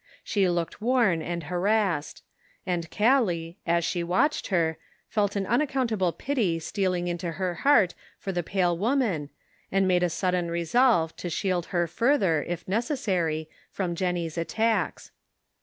She 0.23 0.49
looked 0.49 0.81
worn 0.81 1.21
and 1.21 1.43
harrassed; 1.43 2.23
and 2.65 2.89
Gallic, 2.89 3.57
as 3.67 3.85
she 3.85 4.03
watched 4.03 4.47
her, 4.47 4.79
felt 5.07 5.35
an 5.35 5.45
unaccount 5.45 5.91
able 5.91 6.11
pity 6.11 6.57
stealing 6.57 7.07
into 7.07 7.33
her 7.33 7.53
heart 7.61 7.93
for 8.17 8.31
the 8.31 8.41
pale 8.41 8.75
woman, 8.75 9.29
and 9.71 9.87
made 9.87 10.01
a 10.01 10.09
sudden 10.09 10.49
resolve 10.49 11.15
to 11.17 11.29
shield 11.29 11.67
her 11.67 11.85
further, 11.85 12.41
if 12.41 12.67
necessary, 12.67 13.47
from 13.69 13.93
Jennie's 13.93 14.39
attacks. 14.39 15.11